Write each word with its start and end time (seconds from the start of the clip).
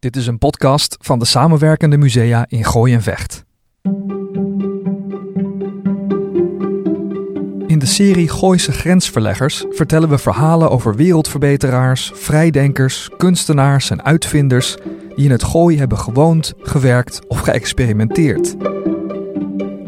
Dit 0.00 0.16
is 0.16 0.26
een 0.26 0.38
podcast 0.38 0.96
van 1.00 1.18
de 1.18 1.24
samenwerkende 1.24 1.96
musea 1.96 2.44
in 2.48 2.64
Gooi 2.64 2.94
en 2.94 3.02
Vecht. 3.02 3.44
In 7.66 7.78
de 7.78 7.86
serie 7.86 8.28
Gooise 8.28 8.72
Grensverleggers 8.72 9.64
vertellen 9.70 10.08
we 10.08 10.18
verhalen 10.18 10.70
over 10.70 10.94
wereldverbeteraars, 10.94 12.12
vrijdenkers, 12.14 13.10
kunstenaars 13.16 13.90
en 13.90 14.04
uitvinders 14.04 14.76
die 15.16 15.24
in 15.24 15.30
het 15.30 15.44
Gooi 15.44 15.78
hebben 15.78 15.98
gewoond, 15.98 16.52
gewerkt 16.58 17.20
of 17.28 17.40
geëxperimenteerd. 17.40 18.56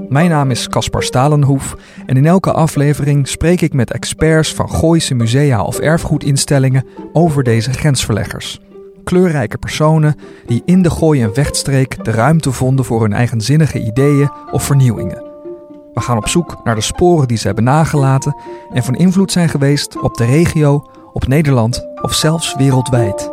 Mijn 0.09 0.31
naam 0.31 0.51
is 0.51 0.69
Caspar 0.69 1.03
Stalenhoef 1.03 1.77
en 2.07 2.17
in 2.17 2.27
elke 2.27 2.53
aflevering 2.53 3.29
spreek 3.29 3.61
ik 3.61 3.73
met 3.73 3.93
experts 3.93 4.55
van 4.55 4.71
Gooise 4.71 5.15
musea 5.15 5.63
of 5.63 5.79
erfgoedinstellingen 5.79 6.87
over 7.13 7.43
deze 7.43 7.73
grensverleggers. 7.73 8.61
Kleurrijke 9.13 9.59
personen 9.59 10.17
die 10.47 10.63
in 10.65 10.83
de 10.83 10.91
Gooi- 10.91 11.23
en 11.23 11.35
Vechtstreek 11.35 12.05
de 12.05 12.11
ruimte 12.11 12.53
vonden 12.53 12.85
voor 12.85 13.01
hun 13.03 13.13
eigenzinnige 13.13 13.85
ideeën 13.85 14.31
of 14.51 14.63
vernieuwingen. 14.63 15.23
We 15.95 16.01
gaan 16.01 16.17
op 16.17 16.29
zoek 16.29 16.65
naar 16.65 16.75
de 16.75 16.81
sporen 16.81 17.29
die 17.29 17.37
ze 17.37 17.47
hebben 17.47 17.65
nagelaten 17.65 18.37
en 18.73 18.83
van 18.83 18.95
invloed 18.95 19.33
zijn 19.33 19.49
geweest 19.49 20.01
op 20.01 20.17
de 20.17 20.25
regio, 20.25 20.87
op 21.13 21.27
Nederland 21.27 21.87
of 22.03 22.15
zelfs 22.15 22.57
wereldwijd. 22.57 23.31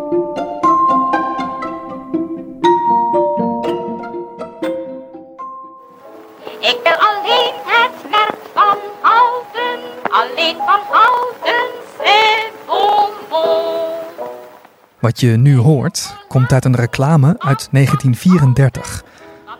Wat 14.99 15.19
je 15.19 15.27
nu 15.27 15.57
hoort, 15.57 16.15
komt 16.27 16.51
uit 16.51 16.65
een 16.65 16.75
reclame 16.75 17.27
uit 17.27 17.67
1934 17.71 19.03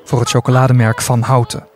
voor 0.04 0.20
het 0.20 0.30
chocolademerk 0.30 1.02
Van 1.02 1.22
Houten. 1.22 1.68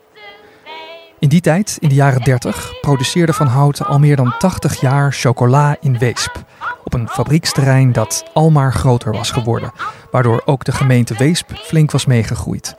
In 1.19 1.29
die 1.29 1.41
tijd, 1.41 1.77
in 1.79 1.89
de 1.89 1.95
jaren 1.95 2.21
30, 2.21 2.79
produceerde 2.81 3.33
Van 3.33 3.47
Houten 3.47 3.85
al 3.85 3.99
meer 3.99 4.15
dan 4.15 4.35
80 4.37 4.79
jaar 4.79 5.11
chocola 5.13 5.75
in 5.79 5.97
Weesp. 5.97 6.43
Op 6.83 6.93
een 6.93 7.07
fabrieksterrein 7.07 7.91
dat 7.91 8.23
almaar 8.33 8.73
groter 8.73 9.11
was 9.11 9.31
geworden, 9.31 9.71
waardoor 10.11 10.41
ook 10.45 10.63
de 10.63 10.71
gemeente 10.71 11.13
Weesp 11.17 11.51
flink 11.53 11.91
was 11.91 12.05
meegegroeid. 12.05 12.75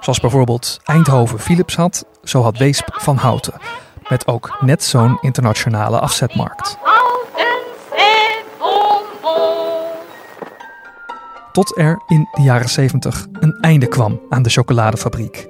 Zoals 0.00 0.20
bijvoorbeeld 0.20 0.80
Eindhoven 0.84 1.38
Philips 1.38 1.76
had, 1.76 2.04
zo 2.24 2.42
had 2.42 2.58
Weesp 2.58 2.88
Van 2.92 3.16
Houten. 3.16 3.54
Met 4.08 4.26
ook 4.26 4.56
net 4.60 4.84
zo'n 4.84 5.18
internationale 5.20 6.00
afzetmarkt. 6.00 6.78
Tot 11.52 11.78
er 11.78 12.02
in 12.06 12.28
de 12.32 12.42
jaren 12.42 12.68
70 12.68 13.26
een 13.32 13.58
einde 13.60 13.86
kwam 13.86 14.20
aan 14.28 14.42
de 14.42 14.50
chocoladefabriek. 14.50 15.48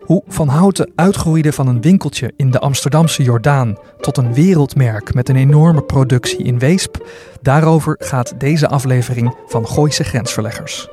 Hoe 0.00 0.22
Van 0.26 0.48
Houten 0.48 0.92
uitgroeide 0.94 1.52
van 1.52 1.66
een 1.66 1.80
winkeltje 1.80 2.32
in 2.36 2.50
de 2.50 2.58
Amsterdamse 2.58 3.22
Jordaan 3.22 3.76
tot 4.00 4.16
een 4.16 4.34
wereldmerk 4.34 5.14
met 5.14 5.28
een 5.28 5.36
enorme 5.36 5.82
productie 5.82 6.44
in 6.44 6.58
Weesp, 6.58 7.08
daarover 7.42 7.96
gaat 7.98 8.40
deze 8.40 8.68
aflevering 8.68 9.36
van 9.46 9.66
Gooise 9.66 10.04
Grensverleggers. 10.04 10.88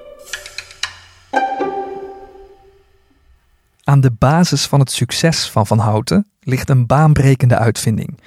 Aan 3.83 4.01
de 4.01 4.11
basis 4.11 4.65
van 4.65 4.79
het 4.79 4.91
succes 4.91 5.49
van 5.49 5.67
Van 5.67 5.79
Houten 5.79 6.27
ligt 6.39 6.69
een 6.69 6.85
baanbrekende 6.85 7.57
uitvinding. 7.57 8.19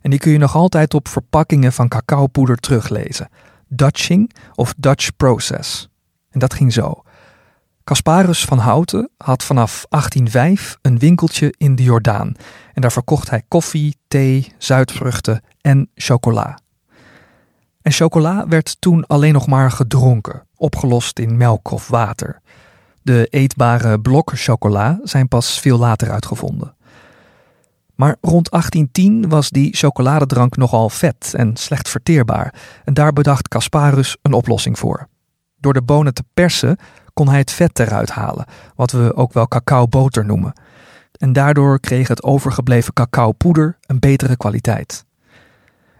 En 0.00 0.10
die 0.10 0.18
kun 0.18 0.32
je 0.32 0.38
nog 0.38 0.56
altijd 0.56 0.94
op 0.94 1.08
verpakkingen 1.08 1.72
van 1.72 1.88
cacaopoeder 1.88 2.56
teruglezen. 2.56 3.28
Dutching 3.74 4.32
of 4.54 4.74
Dutch 4.76 5.16
Process. 5.16 5.88
En 6.30 6.38
dat 6.38 6.54
ging 6.54 6.72
zo. 6.72 7.02
Casparus 7.84 8.44
van 8.44 8.58
Houten 8.58 9.10
had 9.16 9.44
vanaf 9.44 9.86
1805 9.88 10.78
een 10.82 10.98
winkeltje 10.98 11.54
in 11.56 11.74
de 11.74 11.82
Jordaan. 11.82 12.34
En 12.72 12.82
daar 12.82 12.92
verkocht 12.92 13.30
hij 13.30 13.42
koffie, 13.48 13.96
thee, 14.08 14.52
zuidvruchten 14.58 15.42
en 15.60 15.90
chocola. 15.94 16.58
En 17.82 17.92
chocola 17.92 18.48
werd 18.48 18.76
toen 18.80 19.06
alleen 19.06 19.32
nog 19.32 19.46
maar 19.46 19.70
gedronken, 19.70 20.46
opgelost 20.56 21.18
in 21.18 21.36
melk 21.36 21.70
of 21.70 21.88
water. 21.88 22.40
De 23.02 23.26
eetbare 23.30 24.00
blokken 24.00 24.36
chocola 24.36 25.00
zijn 25.02 25.28
pas 25.28 25.60
veel 25.60 25.78
later 25.78 26.10
uitgevonden. 26.10 26.74
Maar 28.02 28.16
rond 28.20 28.50
1810 28.50 29.28
was 29.28 29.50
die 29.50 29.76
chocoladedrank 29.76 30.56
nogal 30.56 30.88
vet 30.88 31.34
en 31.36 31.56
slecht 31.56 31.88
verteerbaar. 31.88 32.54
En 32.84 32.94
daar 32.94 33.12
bedacht 33.12 33.48
Casparus 33.48 34.16
een 34.22 34.32
oplossing 34.32 34.78
voor. 34.78 35.08
Door 35.56 35.72
de 35.72 35.82
bonen 35.82 36.14
te 36.14 36.24
persen 36.34 36.76
kon 37.12 37.28
hij 37.28 37.38
het 37.38 37.50
vet 37.50 37.78
eruit 37.78 38.10
halen, 38.10 38.44
wat 38.74 38.90
we 38.90 39.16
ook 39.16 39.32
wel 39.32 39.48
cacaoboter 39.48 40.24
noemen. 40.24 40.52
En 41.12 41.32
daardoor 41.32 41.80
kreeg 41.80 42.08
het 42.08 42.22
overgebleven 42.22 42.92
cacaopoeder 42.92 43.78
een 43.86 43.98
betere 43.98 44.36
kwaliteit. 44.36 45.04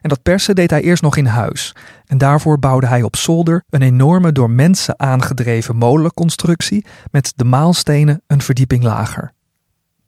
En 0.00 0.08
dat 0.08 0.22
persen 0.22 0.54
deed 0.54 0.70
hij 0.70 0.82
eerst 0.82 1.02
nog 1.02 1.16
in 1.16 1.26
huis. 1.26 1.74
En 2.06 2.18
daarvoor 2.18 2.58
bouwde 2.58 2.86
hij 2.86 3.02
op 3.02 3.16
zolder 3.16 3.64
een 3.70 3.82
enorme 3.82 4.32
door 4.32 4.50
mensen 4.50 4.98
aangedreven 5.00 5.76
molenconstructie 5.76 6.86
met 7.10 7.32
de 7.36 7.44
maalstenen 7.44 8.22
een 8.26 8.42
verdieping 8.42 8.82
lager. 8.82 9.32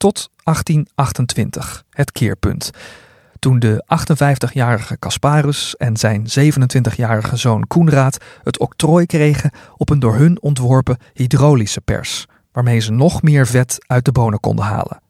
Tot 0.05 0.31
1828, 0.43 1.85
het 1.91 2.13
keerpunt. 2.13 2.71
Toen 3.39 3.59
de 3.59 3.85
58-jarige 3.85 4.99
Casparus 4.99 5.77
en 5.77 5.97
zijn 5.97 6.27
27-jarige 6.41 7.37
zoon 7.37 7.67
Koenraad 7.67 8.19
het 8.43 8.59
octrooi 8.59 9.07
kregen 9.07 9.51
op 9.77 9.91
een 9.91 9.99
door 9.99 10.15
hun 10.15 10.43
ontworpen 10.43 10.97
hydraulische 11.13 11.81
pers, 11.81 12.27
waarmee 12.53 12.81
ze 12.81 12.93
nog 12.93 13.23
meer 13.23 13.47
vet 13.47 13.85
uit 13.87 14.05
de 14.05 14.13
bonen 14.13 14.41
konden 14.41 14.65
halen. 14.65 15.01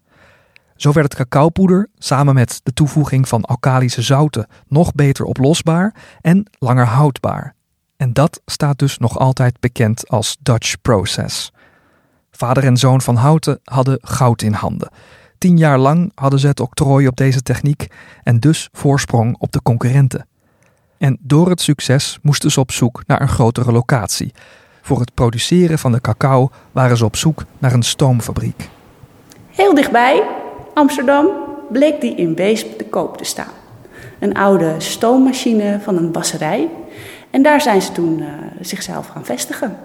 Zo 0.76 0.92
werd 0.92 1.12
het 1.12 1.28
cacaopoeder 1.28 1.88
samen 1.98 2.34
met 2.34 2.60
de 2.62 2.72
toevoeging 2.72 3.28
van 3.28 3.44
alkalische 3.44 4.02
zouten 4.02 4.46
nog 4.68 4.92
beter 4.92 5.24
oplosbaar 5.24 5.94
en 6.20 6.46
langer 6.58 6.86
houdbaar. 6.86 7.54
En 7.96 8.12
dat 8.12 8.40
staat 8.46 8.78
dus 8.78 8.98
nog 8.98 9.18
altijd 9.18 9.60
bekend 9.60 10.08
als 10.08 10.36
Dutch 10.40 10.80
Process. 10.82 11.52
Vader 12.36 12.64
en 12.64 12.76
zoon 12.76 13.00
van 13.00 13.16
Houten 13.16 13.60
hadden 13.64 13.98
goud 14.02 14.42
in 14.42 14.52
handen. 14.52 14.88
Tien 15.38 15.56
jaar 15.56 15.78
lang 15.78 16.12
hadden 16.14 16.38
ze 16.38 16.46
het 16.46 16.60
octrooi 16.60 17.06
op 17.06 17.16
deze 17.16 17.42
techniek 17.42 17.86
en 18.22 18.40
dus 18.40 18.68
voorsprong 18.72 19.36
op 19.38 19.52
de 19.52 19.62
concurrenten. 19.62 20.26
En 20.98 21.18
door 21.20 21.48
het 21.48 21.60
succes 21.60 22.18
moesten 22.22 22.50
ze 22.50 22.60
op 22.60 22.72
zoek 22.72 23.02
naar 23.06 23.20
een 23.20 23.28
grotere 23.28 23.72
locatie. 23.72 24.32
Voor 24.82 25.00
het 25.00 25.14
produceren 25.14 25.78
van 25.78 25.92
de 25.92 26.00
cacao 26.00 26.50
waren 26.72 26.96
ze 26.96 27.04
op 27.04 27.16
zoek 27.16 27.44
naar 27.58 27.72
een 27.72 27.82
stoomfabriek. 27.82 28.68
Heel 29.50 29.74
dichtbij, 29.74 30.22
Amsterdam, 30.74 31.28
bleek 31.72 32.00
die 32.00 32.14
in 32.14 32.34
Weesp 32.34 32.78
te 32.78 32.84
koop 32.84 33.16
te 33.16 33.24
staan. 33.24 33.52
Een 34.18 34.34
oude 34.34 34.74
stoommachine 34.78 35.80
van 35.82 35.96
een 35.96 36.12
wasserij. 36.12 36.68
En 37.30 37.42
daar 37.42 37.60
zijn 37.60 37.82
ze 37.82 37.92
toen 37.92 38.20
eh, 38.20 38.28
zichzelf 38.60 39.08
gaan 39.08 39.24
vestigen. 39.24 39.76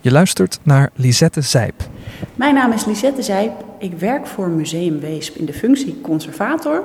Je 0.00 0.10
luistert 0.10 0.58
naar 0.62 0.90
Lisette 0.94 1.40
Zijp. 1.40 1.82
Mijn 2.34 2.54
naam 2.54 2.72
is 2.72 2.84
Lisette 2.84 3.22
Zijp. 3.22 3.64
Ik 3.78 3.98
werk 3.98 4.26
voor 4.26 4.48
Museum 4.48 5.00
Weesp 5.00 5.36
in 5.36 5.44
de 5.44 5.52
functie 5.52 6.00
conservator. 6.00 6.84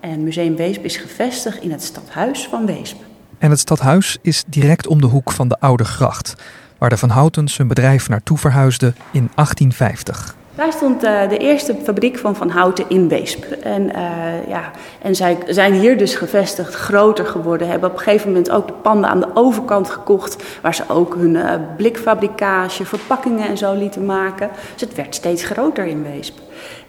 En 0.00 0.22
Museum 0.22 0.56
Weesp 0.56 0.84
is 0.84 0.96
gevestigd 0.96 1.62
in 1.62 1.70
het 1.70 1.82
stadhuis 1.82 2.46
van 2.48 2.66
Weesp. 2.66 2.96
En 3.38 3.50
het 3.50 3.58
stadhuis 3.58 4.18
is 4.22 4.44
direct 4.46 4.86
om 4.86 5.00
de 5.00 5.06
hoek 5.06 5.32
van 5.32 5.48
de 5.48 5.60
Oude 5.60 5.84
Gracht, 5.84 6.34
waar 6.78 6.90
de 6.90 6.96
Van 6.96 7.08
Houtens 7.08 7.56
hun 7.56 7.68
bedrijf 7.68 8.08
naartoe 8.08 8.38
verhuisde 8.38 8.86
in 9.12 9.30
1850. 9.34 10.36
Daar 10.54 10.72
stond 10.72 11.02
eh, 11.02 11.28
de 11.28 11.38
eerste 11.38 11.74
fabriek 11.82 12.18
van 12.18 12.36
Van 12.36 12.50
Houten 12.50 12.84
in 12.88 13.08
Weesp. 13.08 13.44
En, 13.44 13.94
eh, 13.94 14.48
ja, 14.48 14.70
en 15.02 15.14
zij 15.14 15.38
zijn 15.46 15.72
hier 15.72 15.98
dus 15.98 16.14
gevestigd, 16.14 16.74
groter 16.74 17.26
geworden. 17.26 17.68
Hebben 17.68 17.90
op 17.90 17.96
een 17.96 18.02
gegeven 18.02 18.28
moment 18.28 18.50
ook 18.50 18.66
de 18.66 18.72
panden 18.72 19.10
aan 19.10 19.20
de 19.20 19.30
overkant 19.34 19.90
gekocht. 19.90 20.44
Waar 20.62 20.74
ze 20.74 20.82
ook 20.88 21.14
hun 21.14 21.36
eh, 21.36 21.54
blikfabrikage, 21.76 22.84
verpakkingen 22.84 23.48
en 23.48 23.56
zo 23.56 23.74
lieten 23.74 24.04
maken. 24.04 24.50
Dus 24.72 24.80
het 24.80 24.94
werd 24.94 25.14
steeds 25.14 25.44
groter 25.44 25.84
in 25.84 26.02
Weesp. 26.02 26.38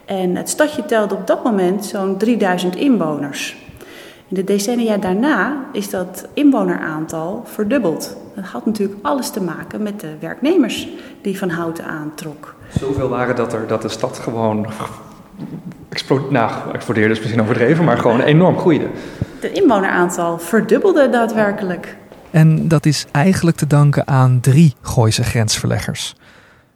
En 0.05 0.35
het 0.35 0.49
stadje 0.49 0.85
telde 0.85 1.15
op 1.15 1.27
dat 1.27 1.43
moment 1.43 1.85
zo'n 1.85 2.17
3000 2.17 2.75
inwoners. 2.75 3.55
In 4.27 4.35
de 4.35 4.43
decennia 4.43 4.97
daarna 4.97 5.65
is 5.71 5.89
dat 5.89 6.27
inwoneraantal 6.33 7.41
verdubbeld. 7.45 8.17
Dat 8.35 8.45
had 8.45 8.65
natuurlijk 8.65 8.99
alles 9.01 9.29
te 9.29 9.41
maken 9.41 9.83
met 9.83 9.99
de 9.99 10.15
werknemers 10.19 10.87
die 11.21 11.37
Van 11.37 11.49
Houten 11.49 11.85
aantrok. 11.85 12.55
Zoveel 12.79 13.09
waren 13.09 13.35
dat 13.35 13.53
er 13.53 13.67
dat 13.67 13.81
de 13.81 13.89
stad 13.89 14.19
gewoon 14.19 14.67
nou, 16.29 16.51
explodeerde 16.73 17.13
is 17.13 17.19
misschien 17.19 17.41
overdreven, 17.41 17.85
maar 17.85 17.97
gewoon 17.97 18.21
enorm 18.21 18.57
groeide. 18.57 18.87
Het 19.39 19.51
inwoneraantal 19.51 20.39
verdubbelde 20.39 21.09
daadwerkelijk. 21.09 21.97
En 22.31 22.67
dat 22.67 22.85
is 22.85 23.05
eigenlijk 23.11 23.57
te 23.57 23.67
danken 23.67 24.07
aan 24.07 24.39
drie 24.39 24.75
Gooise 24.81 25.23
grensverleggers. 25.23 26.15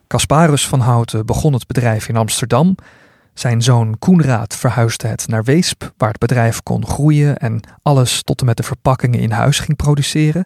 Casparus 0.07 0.67
van 0.67 0.79
Houten 0.79 1.25
begon 1.25 1.53
het 1.53 1.67
bedrijf 1.67 2.09
in 2.09 2.15
Amsterdam. 2.15 2.75
Zijn 3.33 3.61
zoon 3.61 3.95
Koenraad 3.99 4.55
verhuisde 4.55 5.07
het 5.07 5.27
naar 5.27 5.43
Weesp, 5.43 5.91
waar 5.97 6.09
het 6.09 6.19
bedrijf 6.19 6.63
kon 6.63 6.85
groeien 6.85 7.37
en 7.37 7.59
alles 7.81 8.23
tot 8.23 8.39
en 8.39 8.45
met 8.45 8.57
de 8.57 8.63
verpakkingen 8.63 9.19
in 9.19 9.31
huis 9.31 9.59
ging 9.59 9.77
produceren. 9.77 10.45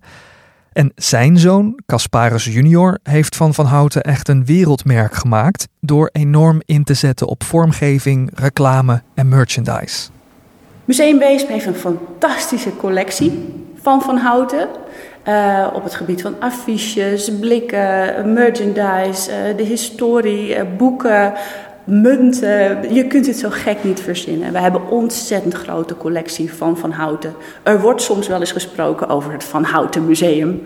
En 0.72 0.92
zijn 0.96 1.38
zoon, 1.38 1.80
Casparus 1.86 2.46
junior, 2.46 3.00
heeft 3.04 3.36
van 3.36 3.54
Van 3.54 3.66
Houten 3.66 4.02
echt 4.02 4.28
een 4.28 4.46
wereldmerk 4.46 5.14
gemaakt 5.14 5.68
door 5.80 6.10
enorm 6.12 6.62
in 6.66 6.84
te 6.84 6.94
zetten 6.94 7.28
op 7.28 7.44
vormgeving, 7.44 8.32
reclame 8.34 9.02
en 9.14 9.30
merchandise. 9.30 10.10
Museum 10.86 11.20
Weesp 11.20 11.48
heeft 11.48 11.66
een 11.66 11.76
fantastische 11.76 12.76
collectie 12.76 13.54
van 13.82 14.02
Van 14.02 14.18
Houten. 14.18 14.68
Uh, 15.28 15.68
op 15.74 15.84
het 15.84 15.96
gebied 15.96 16.22
van 16.22 16.36
affiches, 16.40 17.32
blikken, 17.40 18.34
merchandise, 18.34 19.32
uh, 19.32 19.58
de 19.58 19.64
historie, 19.64 20.56
uh, 20.56 20.62
boeken, 20.78 21.34
munten. 21.84 22.94
Je 22.94 23.08
kunt 23.08 23.28
het 23.28 23.38
zo 23.38 23.50
gek 23.50 23.84
niet 23.84 24.00
verzinnen. 24.00 24.52
We 24.52 24.60
hebben 24.60 24.82
een 24.82 24.88
ontzettend 24.88 25.54
grote 25.54 25.98
collectie 25.98 26.54
van 26.54 26.78
Van 26.78 26.92
Houten. 26.92 27.34
Er 27.64 27.82
wordt 27.82 28.02
soms 28.02 28.28
wel 28.28 28.40
eens 28.40 28.52
gesproken 28.52 29.10
over 29.10 29.32
het 29.32 29.44
Van 29.44 29.64
Houten 29.64 30.06
Museum. 30.06 30.62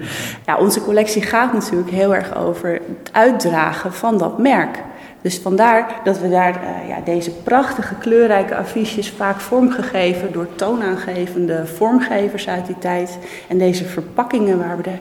Ja, 0.45 0.57
onze 0.57 0.81
collectie 0.81 1.21
gaat 1.21 1.53
natuurlijk 1.53 1.91
heel 1.91 2.15
erg 2.15 2.35
over 2.35 2.71
het 2.71 3.09
uitdragen 3.11 3.93
van 3.93 4.17
dat 4.17 4.37
merk. 4.37 4.83
Dus 5.21 5.37
vandaar 5.37 6.01
dat 6.03 6.19
we 6.19 6.29
daar 6.29 6.61
uh, 6.63 6.89
ja, 6.89 7.01
deze 7.05 7.31
prachtige 7.31 7.95
kleurrijke 7.95 8.55
affiches 8.55 9.09
vaak 9.09 9.39
vormgegeven 9.39 10.31
door 10.31 10.47
toonaangevende 10.55 11.65
vormgevers 11.65 12.47
uit 12.47 12.65
die 12.65 12.77
tijd. 12.77 13.17
En 13.47 13.57
deze 13.57 13.85
verpakkingen 13.85 14.57
waar 14.57 14.77
we 14.77 14.83
er 14.83 14.99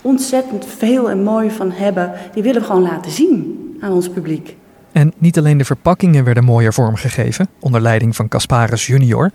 ontzettend 0.00 0.66
veel 0.66 1.10
en 1.10 1.22
mooi 1.22 1.50
van 1.50 1.70
hebben, 1.70 2.12
die 2.32 2.42
willen 2.42 2.60
we 2.60 2.66
gewoon 2.66 2.82
laten 2.82 3.10
zien 3.10 3.76
aan 3.80 3.92
ons 3.92 4.08
publiek. 4.08 4.56
En 4.96 5.12
niet 5.18 5.38
alleen 5.38 5.58
de 5.58 5.64
verpakkingen 5.64 6.24
werden 6.24 6.44
mooier 6.44 6.72
vormgegeven, 6.72 7.48
onder 7.60 7.80
leiding 7.80 8.16
van 8.16 8.28
Casparus 8.28 8.86
junior. 8.86 9.30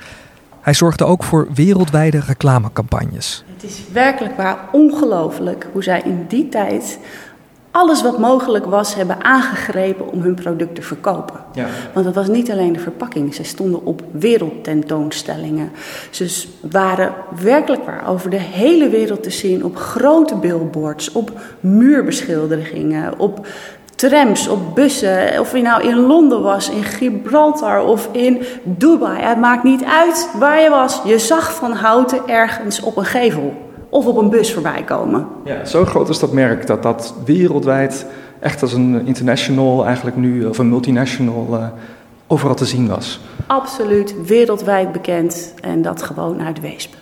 Hij 0.61 0.73
zorgde 0.73 1.05
ook 1.05 1.23
voor 1.23 1.47
wereldwijde 1.53 2.19
reclamecampagnes. 2.19 3.43
Het 3.53 3.63
is 3.63 3.81
werkelijk 3.93 4.37
waar 4.37 4.57
ongelooflijk 4.71 5.67
hoe 5.71 5.83
zij 5.83 6.01
in 6.05 6.25
die 6.27 6.49
tijd 6.49 6.99
alles 7.71 8.01
wat 8.01 8.19
mogelijk 8.19 8.65
was 8.65 8.95
hebben 8.95 9.23
aangegrepen 9.23 10.11
om 10.11 10.21
hun 10.21 10.35
product 10.35 10.75
te 10.75 10.81
verkopen. 10.81 11.39
Ja. 11.53 11.67
Want 11.93 12.05
het 12.05 12.15
was 12.15 12.27
niet 12.27 12.51
alleen 12.51 12.73
de 12.73 12.79
verpakking. 12.79 13.35
Ze 13.35 13.43
stonden 13.43 13.85
op 13.85 14.03
wereldtentoonstellingen. 14.11 15.71
Ze 16.09 16.45
waren 16.71 17.13
werkelijk 17.41 17.85
waar 17.85 18.07
over 18.07 18.29
de 18.29 18.39
hele 18.39 18.89
wereld 18.89 19.23
te 19.23 19.29
zien 19.29 19.63
op 19.63 19.75
grote 19.75 20.35
billboards, 20.35 21.11
op 21.11 21.41
muurbeschilderingen, 21.59 23.19
op 23.19 23.47
trams, 24.09 24.47
op 24.47 24.75
bussen. 24.75 25.39
Of 25.39 25.55
je 25.55 25.61
nou 25.61 25.83
in 25.83 25.95
Londen 25.95 26.41
was, 26.41 26.69
in 26.69 26.83
Gibraltar 26.83 27.83
of 27.83 28.09
in 28.11 28.41
Dubai. 28.63 29.21
Het 29.21 29.37
maakt 29.37 29.63
niet 29.63 29.83
uit 29.83 30.29
waar 30.39 30.61
je 30.61 30.69
was. 30.69 31.01
Je 31.05 31.19
zag 31.19 31.53
van 31.55 31.71
houten 31.71 32.27
ergens 32.27 32.81
op 32.81 32.97
een 32.97 33.05
gevel 33.05 33.53
of 33.89 34.05
op 34.05 34.17
een 34.17 34.29
bus 34.29 34.53
voorbij 34.53 34.83
komen. 34.83 35.27
Ja, 35.43 35.65
zo 35.65 35.85
groot 35.85 36.09
is 36.09 36.19
dat 36.19 36.31
merk 36.31 36.67
dat 36.67 36.83
dat 36.83 37.13
wereldwijd 37.25 38.05
echt 38.39 38.61
als 38.61 38.73
een 38.73 39.05
international, 39.05 39.85
eigenlijk 39.85 40.15
nu, 40.15 40.45
of 40.45 40.57
een 40.57 40.69
multinational, 40.69 41.47
uh, 41.51 41.65
overal 42.31 42.55
te 42.55 42.65
zien 42.65 42.87
was. 42.87 43.19
Absoluut, 43.47 44.15
wereldwijd 44.25 44.91
bekend 44.91 45.53
en 45.61 45.81
dat 45.81 46.01
gewoon 46.01 46.41
uit 46.41 46.59
Weesp. 46.59 46.93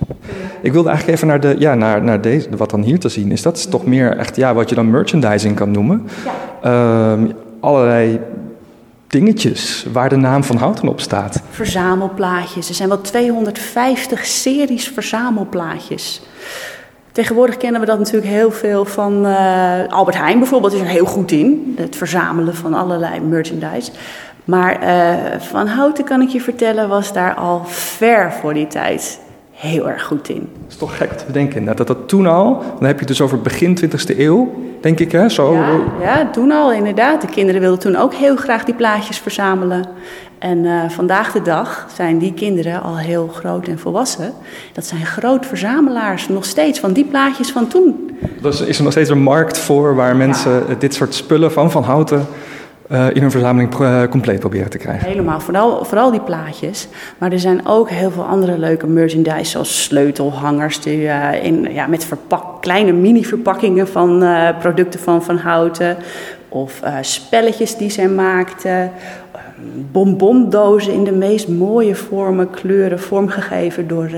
Ik 0.62 0.72
wilde 0.72 0.88
eigenlijk 0.90 1.18
even 1.18 1.28
naar, 1.28 1.40
de, 1.40 1.56
ja, 1.60 1.76
naar, 1.76 2.04
naar 2.04 2.22
deze, 2.22 2.50
wat 2.58 2.70
dan 2.70 2.82
hier 2.82 3.00
te 3.00 3.10
zien 3.10 3.32
is. 3.32 3.42
Dat 3.42 3.58
is 3.58 3.66
toch 3.66 3.86
meer 3.86 4.18
echt 4.18 4.36
ja, 4.36 4.54
wat 4.54 4.70
je 4.70 4.76
dan 4.76 4.90
merchandising 4.90 5.56
kan 5.56 5.72
noemen. 5.72 6.08
Ja. 6.64 7.12
Um, 7.12 7.32
allerlei 7.60 8.20
dingetjes 9.08 9.86
waar 9.92 10.10
de 10.10 10.16
naam 10.16 10.44
van 10.44 10.58
Houten 10.58 10.88
op 10.88 11.00
staat. 11.00 11.42
Verzamelplaatjes. 11.50 12.70
Er 12.70 12.76
zijn 12.76 12.90
wel 12.90 13.02
250 13.02 14.26
series 14.26 14.88
verzamelplaatjes. 14.88 16.22
Tegenwoordig 17.20 17.58
kennen 17.58 17.82
we 17.82 17.88
dat 17.88 17.98
natuurlijk 17.98 18.32
heel 18.32 18.52
veel 18.52 18.86
van 18.86 19.26
uh, 19.26 19.88
Albert 19.88 20.18
Heijn 20.18 20.40
bijvoorbeeld 20.40 20.74
is 20.74 20.80
er 20.80 20.88
heel 20.88 21.06
goed 21.06 21.32
in. 21.32 21.74
Het 21.78 21.96
verzamelen 21.96 22.56
van 22.56 22.74
allerlei 22.74 23.20
merchandise. 23.20 23.92
Maar 24.44 24.84
uh, 24.84 25.40
Van 25.40 25.68
Houten, 25.68 26.04
kan 26.04 26.22
ik 26.22 26.30
je 26.30 26.42
vertellen, 26.42 26.90
was 26.90 27.14
daar 27.14 27.34
al 27.34 27.62
ver 27.66 28.32
voor 28.32 28.54
die 28.54 28.68
tijd 28.68 29.20
heel 29.60 29.90
erg 29.90 30.04
goed 30.04 30.30
in. 30.30 30.40
Dat 30.40 30.70
is 30.72 30.76
toch 30.76 30.98
gek 30.98 31.12
te 31.12 31.26
bedenken. 31.26 31.66
Dat 31.66 31.88
dat 31.88 32.08
toen 32.08 32.28
al, 32.28 32.64
dan 32.80 32.88
heb 32.88 32.94
je 32.94 33.00
het 33.00 33.08
dus 33.08 33.22
over 33.22 33.42
begin 33.42 33.78
20e 33.86 34.18
eeuw, 34.18 34.54
denk 34.82 35.00
ik 35.00 35.12
hè? 35.12 35.30
Zo. 35.30 35.54
Ja, 35.54 35.80
ja, 36.02 36.30
toen 36.30 36.52
al 36.52 36.74
inderdaad. 36.74 37.22
De 37.22 37.28
kinderen 37.28 37.62
wilden 37.62 37.80
toen 37.80 37.96
ook 37.96 38.14
heel 38.14 38.36
graag 38.36 38.64
die 38.64 38.76
plaatjes 38.76 39.18
verzamelen. 39.18 39.86
En 40.38 40.58
uh, 40.58 40.90
vandaag 40.90 41.32
de 41.32 41.42
dag 41.42 41.88
zijn 41.96 42.18
die 42.18 42.34
kinderen 42.34 42.82
al 42.82 42.98
heel 42.98 43.28
groot 43.28 43.68
en 43.68 43.80
volwassen. 43.80 44.34
Dat 44.74 44.86
zijn 44.86 45.06
groot 45.06 45.46
verzamelaars 45.46 46.28
nog 46.28 46.46
steeds 46.46 46.80
van 46.80 46.94
die 46.94 47.06
plaatjes 47.06 47.52
van 47.52 47.68
toen. 47.68 48.18
Dus 48.42 48.62
is 48.62 48.78
er 48.78 48.84
nog 48.84 48.92
steeds 48.92 49.10
een 49.10 49.22
markt 49.22 49.58
voor 49.58 49.96
waar 49.96 50.16
mensen 50.16 50.64
ja. 50.68 50.76
dit 50.80 50.94
soort 50.94 51.16
spullen 51.16 51.52
van 51.52 51.72
Van 51.72 51.84
Houten 51.84 52.28
uh, 52.92 53.08
in 53.14 53.22
hun 53.22 53.32
verzameling 53.32 53.80
uh, 53.80 54.04
compleet 54.04 54.40
proberen 54.40 54.70
te 54.70 54.78
krijgen. 54.78 55.08
Helemaal, 55.08 55.40
vooral, 55.40 55.86
vooral 55.86 56.12
die 56.12 56.22
plaatjes. 56.22 56.88
Maar 57.18 57.32
er 57.32 57.40
zijn 57.40 57.68
ook 57.68 57.90
heel 57.90 58.12
veel 58.12 58.24
andere 58.24 58.58
leuke 58.58 58.88
merchandise, 58.88 59.52
zoals 59.52 59.84
sleutelhangers 59.84 60.82
die, 60.82 61.02
uh, 61.02 61.44
in, 61.44 61.74
ja, 61.74 61.88
met 61.88 62.06
verpak, 62.06 62.62
kleine 62.62 62.92
mini-verpakkingen 62.92 63.88
van 63.88 64.24
producten 64.60 65.00
van 65.00 65.24
Van 65.24 65.38
Houten. 65.38 65.98
Of 66.50 66.82
spelletjes 67.02 67.78
die 67.78 67.90
zij 67.90 68.08
maakten. 68.08 68.92
Bonbondozen 69.92 70.94
in 70.94 71.04
de 71.04 71.12
meest 71.12 71.48
mooie 71.48 71.96
vormen, 71.96 72.50
kleuren, 72.50 73.00
vormgegeven 73.00 73.88
door 73.88 74.10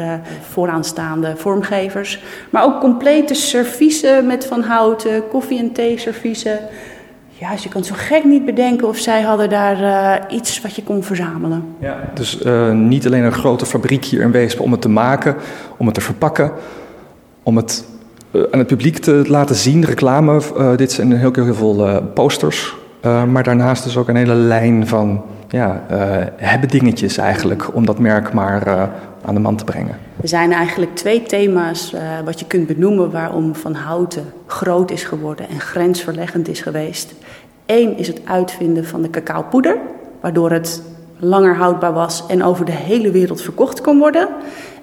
vooraanstaande 0.50 1.33
vormgevers. 1.35 2.24
Maar 2.50 2.63
ook 2.63 2.79
complete 2.79 3.33
serviezen 3.33 4.25
met 4.25 4.45
Van 4.45 4.62
Houten, 4.62 5.27
koffie- 5.27 5.59
en 5.59 5.71
thee-serviezen. 5.71 6.59
Ja, 7.41 7.51
je 7.59 7.69
kan 7.69 7.83
zo 7.83 7.93
gek 7.97 8.23
niet 8.23 8.45
bedenken 8.45 8.88
of 8.88 8.97
zij 8.97 9.21
hadden 9.21 9.49
daar 9.49 9.79
uh, 9.81 10.38
iets 10.38 10.61
wat 10.61 10.75
je 10.75 10.83
kon 10.83 11.03
verzamelen. 11.03 11.63
Ja, 11.79 11.99
dus 12.13 12.41
uh, 12.41 12.71
niet 12.71 13.05
alleen 13.05 13.23
een 13.23 13.31
grote 13.31 13.65
fabriek 13.65 14.05
hier 14.05 14.21
in 14.21 14.31
Weesp 14.31 14.59
om 14.59 14.71
het 14.71 14.81
te 14.81 14.89
maken, 14.89 15.35
om 15.77 15.85
het 15.85 15.95
te 15.95 16.01
verpakken, 16.01 16.51
om 17.43 17.57
het 17.57 17.85
uh, 18.31 18.41
aan 18.51 18.59
het 18.59 18.67
publiek 18.67 18.97
te 18.97 19.23
laten 19.27 19.55
zien, 19.55 19.85
reclame. 19.85 20.41
dit 20.75 20.91
zijn 20.91 21.17
heel 21.17 21.33
veel 21.33 22.01
posters. 22.13 22.75
maar 23.01 23.43
daarnaast 23.43 23.83
dus 23.83 23.97
ook 23.97 24.07
een 24.07 24.15
hele 24.15 24.35
lijn 24.35 24.88
van 24.88 25.23
ja, 25.49 25.83
hebben 26.35 26.69
dingetjes 26.69 27.17
eigenlijk 27.17 27.75
om 27.75 27.85
dat 27.85 27.99
merk 27.99 28.33
maar 28.33 28.89
aan 29.25 29.33
de 29.33 29.39
man 29.39 29.55
te 29.55 29.63
brengen. 29.63 29.97
Er 30.21 30.27
zijn 30.27 30.51
eigenlijk 30.51 30.95
twee 30.95 31.23
thema's 31.23 31.94
uh, 31.94 32.19
wat 32.25 32.39
je 32.39 32.45
kunt 32.45 32.68
benoemen 32.68 33.12
waarom 33.12 33.56
Van 33.56 33.73
Houten 33.73 34.33
groot 34.47 34.91
is 34.91 35.03
geworden 35.03 35.50
en 35.50 35.59
grensverleggend 35.59 36.47
is 36.47 36.62
geweest. 36.62 37.13
Eén 37.65 37.98
is 37.98 38.07
het 38.07 38.22
uitvinden 38.25 38.86
van 38.86 39.01
de 39.01 39.10
cacaopoeder, 39.10 39.77
waardoor 40.22 40.51
het 40.51 40.81
langer 41.17 41.55
houdbaar 41.55 41.93
was 41.93 42.25
en 42.27 42.43
over 42.43 42.65
de 42.65 42.72
hele 42.72 43.12
wereld 43.12 43.41
verkocht 43.41 43.81
kon 43.81 44.00
worden. 44.00 44.27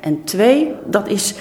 En 0.01 0.25
twee, 0.25 0.73
dat 0.87 1.09
is 1.09 1.35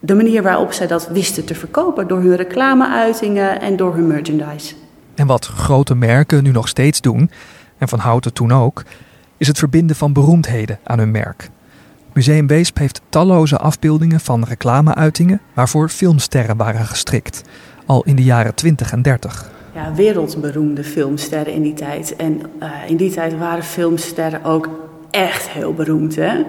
de 0.00 0.14
manier 0.14 0.42
waarop 0.42 0.72
zij 0.72 0.86
dat 0.86 1.08
wisten 1.08 1.44
te 1.44 1.54
verkopen 1.54 2.08
door 2.08 2.20
hun 2.20 2.36
reclameuitingen 2.36 3.60
en 3.60 3.76
door 3.76 3.94
hun 3.94 4.06
merchandise. 4.06 4.74
En 5.14 5.26
wat 5.26 5.46
grote 5.46 5.94
merken 5.94 6.42
nu 6.42 6.50
nog 6.50 6.68
steeds 6.68 7.00
doen, 7.00 7.30
en 7.78 7.88
Van 7.88 7.98
Houten 7.98 8.32
toen 8.32 8.52
ook, 8.52 8.82
is 9.36 9.46
het 9.46 9.58
verbinden 9.58 9.96
van 9.96 10.12
beroemdheden 10.12 10.78
aan 10.82 10.98
hun 10.98 11.10
merk. 11.10 11.50
Museum 12.16 12.46
Weesp 12.46 12.78
heeft 12.78 13.00
talloze 13.08 13.56
afbeeldingen 13.58 14.20
van 14.20 14.44
reclameuitingen 14.44 15.40
waarvoor 15.54 15.88
filmsterren 15.88 16.56
waren 16.56 16.86
gestrikt, 16.86 17.42
al 17.86 18.02
in 18.04 18.16
de 18.16 18.24
jaren 18.24 18.54
20 18.54 18.92
en 18.92 19.02
30. 19.02 19.50
Ja, 19.74 19.94
wereldberoemde 19.94 20.84
filmsterren 20.84 21.52
in 21.52 21.62
die 21.62 21.74
tijd. 21.74 22.16
En 22.16 22.42
uh, 22.62 22.68
in 22.86 22.96
die 22.96 23.10
tijd 23.10 23.38
waren 23.38 23.64
filmsterren 23.64 24.44
ook 24.44 24.68
echt 25.10 25.48
heel 25.48 25.74
beroemd. 25.74 26.16
Hè? 26.16 26.42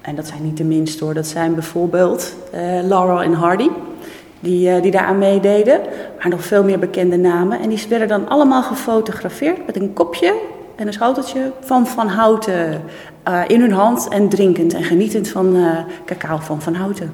En 0.00 0.14
dat 0.14 0.26
zijn 0.26 0.42
niet 0.42 0.56
de 0.56 0.64
minste 0.64 1.04
hoor. 1.04 1.14
Dat 1.14 1.26
zijn 1.26 1.54
bijvoorbeeld 1.54 2.34
uh, 2.54 2.60
Laurel 2.82 3.22
en 3.22 3.32
Hardy. 3.32 3.68
Die, 4.40 4.68
uh, 4.68 4.82
die 4.82 4.90
daaraan 4.90 5.18
meededen. 5.18 5.80
Maar 6.18 6.28
nog 6.28 6.44
veel 6.44 6.64
meer 6.64 6.78
bekende 6.78 7.16
namen. 7.16 7.60
En 7.60 7.68
die 7.68 7.86
werden 7.88 8.08
dan 8.08 8.28
allemaal 8.28 8.62
gefotografeerd 8.62 9.66
met 9.66 9.76
een 9.76 9.92
kopje 9.92 10.34
en 10.82 10.88
een 10.88 10.94
schoteltje 10.94 11.52
van 11.60 11.86
Van 11.86 12.08
Houten 12.08 12.82
uh, 13.28 13.40
in 13.46 13.60
hun 13.60 13.72
hand 13.72 14.08
en 14.08 14.28
drinkend 14.28 14.74
en 14.74 14.84
genietend 14.84 15.28
van 15.28 15.56
uh, 15.56 15.78
cacao 16.04 16.38
van 16.38 16.62
Van 16.62 16.74
Houten. 16.74 17.10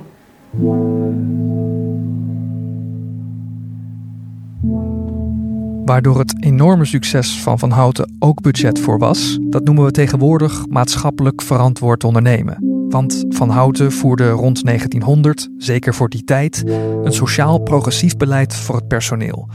Waardoor 5.85 6.19
het 6.19 6.45
enorme 6.45 6.85
succes 6.85 7.43
van 7.43 7.59
Van 7.59 7.71
Houten 7.71 8.17
ook 8.19 8.41
budget 8.43 8.79
voor 8.79 8.99
was, 8.99 9.39
dat 9.41 9.65
noemen 9.65 9.85
we 9.85 9.91
tegenwoordig 9.91 10.67
maatschappelijk 10.69 11.43
verantwoord 11.43 12.05
ondernemen. 12.05 12.87
Want 12.89 13.25
Van 13.29 13.51
Houten 13.51 13.93
voerde 13.93 14.31
rond 14.31 14.65
1900, 14.65 15.49
zeker 15.57 15.95
voor 15.95 16.09
die 16.09 16.25
tijd, 16.25 16.63
een 17.05 17.13
sociaal 17.13 17.59
progressief 17.59 18.17
beleid 18.17 18.55
voor 18.55 18.77
het 18.77 18.89
personeel. 18.89 19.49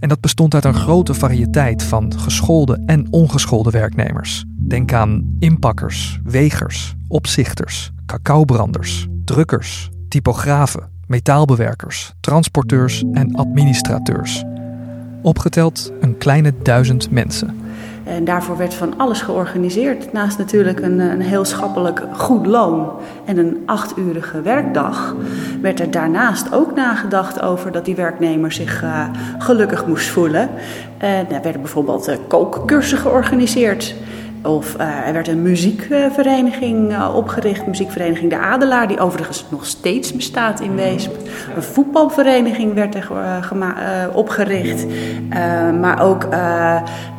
En 0.00 0.08
dat 0.08 0.20
bestond 0.20 0.54
uit 0.54 0.64
een 0.64 0.74
grote 0.74 1.14
variëteit 1.14 1.82
van 1.82 2.18
geschoolde 2.18 2.82
en 2.86 3.06
ongeschoolde 3.10 3.70
werknemers. 3.70 4.44
Denk 4.56 4.92
aan 4.92 5.36
inpakkers, 5.38 6.20
wegers, 6.24 6.94
opzichters, 7.08 7.90
cacaobranders, 8.06 9.06
drukkers, 9.24 9.90
typografen, 10.08 10.90
metaalbewerkers, 11.06 12.12
transporteurs 12.20 13.04
en 13.12 13.34
administrateurs. 13.34 14.44
Opgeteld 15.22 15.92
een 16.00 16.18
kleine 16.18 16.54
duizend 16.62 17.10
mensen. 17.10 17.60
En 18.10 18.24
daarvoor 18.24 18.56
werd 18.56 18.74
van 18.74 18.94
alles 18.96 19.22
georganiseerd. 19.22 20.12
Naast 20.12 20.38
natuurlijk 20.38 20.80
een, 20.80 20.98
een 20.98 21.20
heel 21.20 21.44
schappelijk 21.44 22.02
goed 22.12 22.46
loon 22.46 22.92
en 23.24 23.38
een 23.38 23.62
achturige 23.66 24.42
werkdag, 24.42 25.16
werd 25.60 25.80
er 25.80 25.90
daarnaast 25.90 26.54
ook 26.54 26.74
nagedacht 26.74 27.42
over 27.42 27.72
dat 27.72 27.84
die 27.84 27.94
werknemer 27.94 28.52
zich 28.52 28.82
uh, 28.82 29.08
gelukkig 29.38 29.86
moest 29.86 30.08
voelen. 30.08 30.48
En 30.98 31.30
er 31.30 31.42
werden 31.42 31.60
bijvoorbeeld 31.60 32.08
uh, 32.08 32.16
georganiseerd. 32.80 33.94
Of 34.42 34.76
uh, 34.76 35.06
er 35.06 35.12
werd 35.12 35.28
een 35.28 35.42
muziekvereniging 35.42 36.90
uh, 36.90 37.14
opgericht, 37.14 37.66
muziekvereniging 37.66 38.30
De 38.30 38.38
Adelaar, 38.38 38.88
die 38.88 39.00
overigens 39.00 39.44
nog 39.48 39.66
steeds 39.66 40.12
bestaat 40.12 40.60
in 40.60 40.74
Weesp. 40.74 41.16
Een 41.56 41.62
voetbalvereniging 41.62 42.74
werd 42.74 42.94
er 42.94 43.08
uh, 43.12 44.06
opgericht. 44.12 44.86
maar 45.80 46.02
ook 46.02 46.26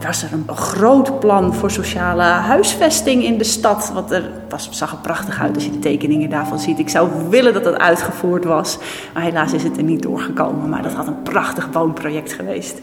was 0.06 0.24
er 0.24 0.30
een 0.34 0.56
groot 0.56 1.20
plan 1.20 1.54
voor 1.54 1.72
sociale 1.72 2.24
huisvesting 2.24 3.24
in 3.24 3.38
de 3.38 3.44
stad. 3.44 3.92
Wat 3.94 4.12
er 4.12 4.30
was, 4.50 4.70
zag 4.72 4.92
er 4.92 4.98
prachtig 4.98 5.42
uit 5.42 5.56
als 5.56 5.66
je 5.66 5.72
de 5.72 5.80
tekeningen 5.80 6.30
daarvan 6.30 6.60
ziet. 6.60 6.80
Ik 6.80 6.90
zou 6.90 7.10
willen 7.30 7.54
dat 7.54 7.64
dat 7.64 7.78
uitgevoerd 7.78 8.44
was, 8.44 8.78
maar 9.14 9.24
helaas 9.24 9.54
is 9.54 9.64
het 9.64 9.78
er 9.78 9.84
niet 9.84 10.02
doorgekomen. 10.02 10.70
Maar 10.70 10.84
dat 10.84 10.94
had 10.94 11.08
een 11.08 11.22
prachtig 11.22 11.70
woonproject 11.72 12.34
geweest. 12.34 12.82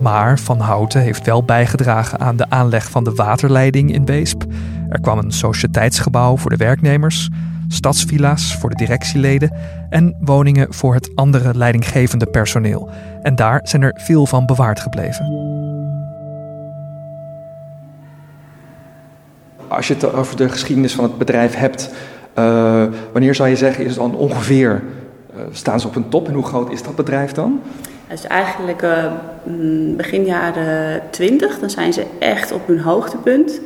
Maar 0.00 0.38
Van 0.38 0.60
Houten 0.60 1.00
heeft 1.00 1.26
wel 1.26 1.42
bijgedragen 1.42 2.20
aan 2.20 2.36
de 2.36 2.50
aanleg 2.50 2.90
van 2.90 3.04
de 3.04 3.14
waterleiding 3.14 3.92
in 3.92 4.04
Weesp. 4.04 4.42
Er 4.88 5.00
kwam 5.00 5.18
een 5.18 5.32
sociëteitsgebouw 5.32 6.36
voor 6.36 6.50
de 6.50 6.56
werknemers, 6.56 7.28
stadsvilla's 7.68 8.56
voor 8.56 8.70
de 8.70 8.76
directieleden 8.76 9.52
en 9.88 10.16
woningen 10.20 10.74
voor 10.74 10.94
het 10.94 11.10
andere 11.14 11.54
leidinggevende 11.54 12.26
personeel. 12.26 12.90
En 13.22 13.36
daar 13.36 13.60
zijn 13.62 13.82
er 13.82 14.00
veel 14.04 14.26
van 14.26 14.46
bewaard 14.46 14.80
gebleven. 14.80 15.54
Als 19.68 19.88
je 19.88 19.94
het 19.94 20.12
over 20.12 20.36
de 20.36 20.48
geschiedenis 20.48 20.94
van 20.94 21.04
het 21.04 21.18
bedrijf 21.18 21.54
hebt, 21.54 21.94
uh, 22.38 22.84
wanneer 23.12 23.34
zou 23.34 23.48
je 23.48 23.56
zeggen 23.56 23.84
is 23.84 23.90
het 23.90 24.00
dan 24.00 24.14
ongeveer 24.14 24.82
uh, 25.36 25.42
staan 25.50 25.80
ze 25.80 25.86
op 25.86 25.96
een 25.96 26.08
top 26.08 26.28
en 26.28 26.34
hoe 26.34 26.44
groot 26.44 26.72
is 26.72 26.82
dat 26.82 26.96
bedrijf 26.96 27.32
dan? 27.32 27.60
Dus 28.08 28.26
eigenlijk 28.26 28.82
uh, 28.82 29.12
begin 29.96 30.24
jaren 30.24 31.02
20, 31.10 31.58
dan 31.58 31.70
zijn 31.70 31.92
ze 31.92 32.06
echt 32.18 32.52
op 32.52 32.66
hun 32.66 32.80
hoogtepunt. 32.80 33.60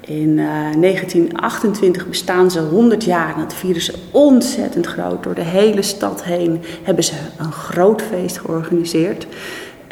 In 0.00 0.38
uh, 0.38 0.46
1928 0.80 2.08
bestaan 2.08 2.50
ze 2.50 2.60
100 2.60 3.04
jaar 3.04 3.34
en 3.34 3.40
dat 3.40 3.54
vieren 3.54 3.82
ze 3.82 3.94
ontzettend 4.10 4.86
groot. 4.86 5.22
Door 5.22 5.34
de 5.34 5.44
hele 5.44 5.82
stad 5.82 6.24
heen 6.24 6.60
hebben 6.82 7.04
ze 7.04 7.14
een 7.38 7.52
groot 7.52 8.02
feest 8.02 8.38
georganiseerd. 8.38 9.26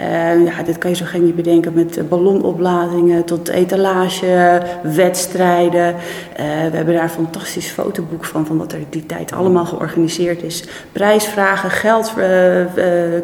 Uh, 0.00 0.44
ja, 0.46 0.62
dit 0.62 0.78
kan 0.78 0.90
je 0.90 0.96
zo 0.96 1.04
gek 1.04 1.20
niet 1.20 1.36
bedenken 1.36 1.72
met 1.72 2.08
ballonopladingen 2.08 3.24
tot 3.24 3.48
etalage, 3.48 4.62
wedstrijden. 4.82 5.94
Uh, 5.94 6.36
we 6.70 6.76
hebben 6.76 6.94
daar 6.94 7.02
een 7.02 7.08
fantastisch 7.08 7.68
fotoboek 7.68 8.24
van, 8.24 8.46
van 8.46 8.58
wat 8.58 8.72
er 8.72 8.78
die 8.90 9.06
tijd 9.06 9.32
allemaal 9.32 9.66
georganiseerd 9.66 10.42
is. 10.42 10.64
Prijsvragen, 10.92 11.70
geld 11.70 12.12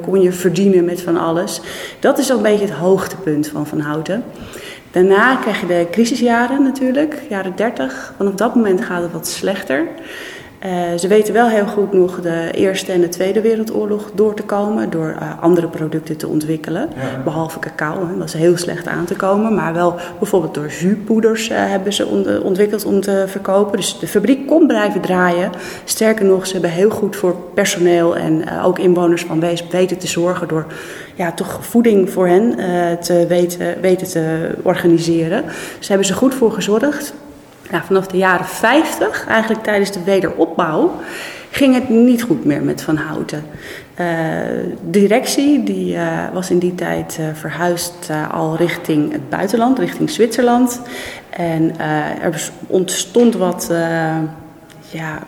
kon 0.05 0.21
je 0.21 0.33
verdienen 0.33 0.85
met 0.85 1.01
van 1.01 1.17
alles. 1.17 1.61
Dat 2.01 2.19
is 2.19 2.27
zo'n 2.27 2.43
beetje 2.43 2.65
het 2.65 2.75
hoogtepunt 2.75 3.49
van 3.49 3.67
Van 3.67 3.81
Houten. 3.81 4.25
Daarna 4.91 5.37
krijg 5.37 5.61
je 5.61 5.67
de 5.67 5.87
crisisjaren 5.91 6.63
natuurlijk, 6.63 7.19
jaren 7.29 7.53
30. 7.57 8.15
Vanaf 8.17 8.35
dat 8.35 8.55
moment 8.55 8.85
gaat 8.85 9.03
het 9.03 9.13
wat 9.13 9.27
slechter. 9.27 9.87
Uh, 10.67 10.99
ze 10.99 11.09
weten 11.09 11.35
wel 11.35 11.49
heel 11.49 11.67
goed 11.67 11.93
nog 11.93 12.21
de 12.21 12.51
Eerste 12.53 12.93
en 12.93 13.01
de 13.01 13.09
Tweede 13.09 13.41
Wereldoorlog 13.41 14.11
door 14.15 14.35
te 14.35 14.43
komen 14.43 14.91
door 14.91 15.17
uh, 15.21 15.43
andere 15.43 15.69
producten 15.69 16.17
te 16.17 16.29
ontwikkelen. 16.29 16.89
Ja. 16.97 17.23
Behalve 17.25 17.59
cacao, 17.59 18.07
hè, 18.09 18.19
dat 18.19 18.27
is 18.27 18.33
heel 18.33 18.57
slecht 18.57 18.87
aan 18.87 19.05
te 19.05 19.15
komen. 19.15 19.55
Maar 19.55 19.73
wel 19.73 19.95
bijvoorbeeld 20.19 20.55
door 20.55 20.71
zuurpoeders 20.71 21.51
uh, 21.51 21.57
hebben 21.59 21.93
ze 21.93 22.07
on 22.07 22.43
ontwikkeld 22.43 22.85
om 22.85 23.01
te 23.01 23.25
verkopen. 23.27 23.77
Dus 23.77 23.99
de 23.99 24.07
fabriek 24.07 24.47
kon 24.47 24.67
blijven 24.67 25.01
draaien. 25.01 25.51
Sterker 25.85 26.25
nog, 26.25 26.47
ze 26.47 26.53
hebben 26.53 26.71
heel 26.71 26.91
goed 26.91 27.17
voor 27.17 27.37
personeel 27.55 28.17
en 28.17 28.61
ook 28.65 28.79
inwoners 28.79 29.23
van 29.23 29.41
Weesp 29.41 29.73
weten 29.73 29.99
te 29.99 30.07
zorgen 30.07 30.49
door 30.49 30.67
ja, 31.15 31.33
toch 31.33 31.59
voeding 31.67 32.11
voor 32.11 32.29
hen 32.29 32.57
te 33.01 33.25
weten, 33.29 33.81
weten 33.81 34.07
te 34.07 34.51
organiseren. 34.63 35.43
Daar 35.43 35.89
hebben 35.89 36.07
ze 36.07 36.15
goed 36.15 36.35
voor 36.35 36.53
gezorgd. 36.53 37.15
Nou, 37.73 37.85
vanaf 37.85 38.07
de 38.07 38.17
jaren 38.17 38.47
50, 38.47 39.27
eigenlijk 39.29 39.63
tijdens 39.63 39.93
de 39.93 40.03
wederopbouw, 40.05 41.01
ging 41.51 41.75
het 41.75 41.89
niet 41.89 42.23
goed 42.23 42.45
meer 42.45 42.63
met 42.63 42.83
Van 42.83 42.97
Houten. 42.97 43.45
Uh, 43.93 44.07
de 44.91 44.99
directie 44.99 45.63
die, 45.63 45.95
uh, 45.95 46.19
was 46.33 46.51
in 46.51 46.59
die 46.59 46.75
tijd 46.75 47.17
uh, 47.21 47.27
verhuisd 47.33 48.11
al 48.33 48.57
richting 48.57 49.13
het 49.13 49.29
buitenland, 49.29 49.79
richting 49.79 50.11
Zwitserland. 50.11 50.81
En 51.31 51.79
er 52.23 52.51
ontstond 52.67 53.37
wat 53.37 53.71
ja, 54.91 55.19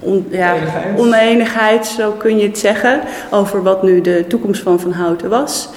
on, 0.00 0.26
ja, 0.30 0.54
oneenigheid, 0.96 1.86
zo 1.86 2.10
kun 2.12 2.38
je 2.38 2.46
het 2.46 2.58
zeggen, 2.58 3.00
over 3.30 3.62
wat 3.62 3.82
nu 3.82 4.00
de 4.00 4.24
toekomst 4.28 4.62
van 4.62 4.80
Van 4.80 4.92
Houten 4.92 5.30
was. 5.30 5.68